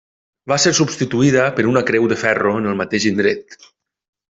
[0.51, 3.57] Va ser substituïda per una creu de ferro en el mateix indret.